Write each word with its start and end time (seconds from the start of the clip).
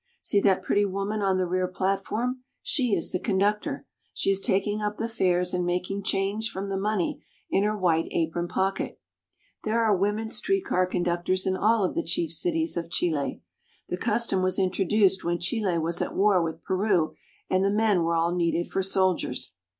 See 0.19 0.41
that 0.41 0.63
pretty 0.63 0.83
woman 0.83 1.21
on 1.21 1.37
the 1.37 1.45
rear 1.45 1.67
platform. 1.67 2.41
She 2.63 2.95
is 2.95 3.11
the 3.11 3.19
conductor. 3.19 3.85
She 4.15 4.31
is 4.31 4.41
taking 4.41 4.81
up 4.81 4.97
the 4.97 5.07
fares 5.07 5.53
and 5.53 5.63
making 5.63 6.01
change 6.01 6.49
from 6.49 6.69
the 6.69 6.79
money 6.79 7.23
in 7.51 7.61
her 7.61 7.77
white 7.77 8.07
apron 8.09 8.47
pocket. 8.47 8.99
There 9.63 9.79
are 9.83 9.95
women 9.95 10.31
street 10.31 10.65
car 10.65 10.87
con 10.87 11.03
ductors 11.03 11.45
in 11.45 11.55
all 11.55 11.83
of 11.85 11.93
the 11.93 12.01
chief 12.01 12.31
cities 12.31 12.77
of 12.77 12.89
Chile. 12.89 13.43
The 13.89 13.97
custom 13.97 14.41
was 14.41 14.57
introduced 14.57 15.23
when 15.23 15.37
Chile 15.37 15.77
was 15.77 16.01
at 16.01 16.15
war 16.15 16.41
with 16.41 16.63
Peru 16.63 17.13
and 17.47 17.63
the 17.63 17.69
men 17.69 18.01
were 18.01 18.15
all 18.15 18.33
needed 18.33 18.71
for 18.71 18.81
soldiers. 18.81 19.53